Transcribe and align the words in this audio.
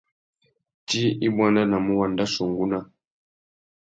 Tsi 0.87 1.03
i 1.25 1.27
buandanamú 1.33 1.91
wandachia 1.99 2.41
ungúná. 2.47 2.79